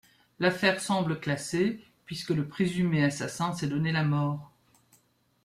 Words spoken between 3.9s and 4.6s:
la mort.